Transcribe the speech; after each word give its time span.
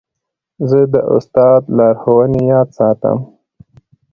زه 0.69 0.79
د 0.93 0.95
استاد 1.15 1.61
لارښوونې 1.77 2.41
یاد 2.51 2.67
ساتم. 2.77 3.17